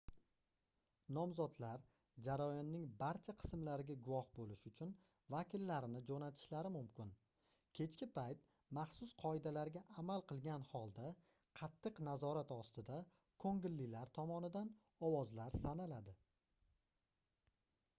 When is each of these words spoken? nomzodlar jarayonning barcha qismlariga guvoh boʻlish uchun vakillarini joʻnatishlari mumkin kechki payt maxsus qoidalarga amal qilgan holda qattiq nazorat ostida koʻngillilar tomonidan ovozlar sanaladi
nomzodlar 1.15 1.81
jarayonning 2.27 2.85
barcha 3.03 3.33
qismlariga 3.43 3.97
guvoh 4.07 4.25
boʻlish 4.39 4.63
uchun 4.69 4.93
vakillarini 5.35 6.01
joʻnatishlari 6.11 6.71
mumkin 6.79 7.11
kechki 7.81 8.09
payt 8.17 8.41
maxsus 8.79 9.13
qoidalarga 9.23 9.85
amal 10.05 10.25
qilgan 10.33 10.67
holda 10.73 11.11
qattiq 11.63 12.03
nazorat 12.11 12.55
ostida 12.59 13.01
koʻngillilar 13.47 14.15
tomonidan 14.19 14.73
ovozlar 15.13 15.61
sanaladi 15.67 16.19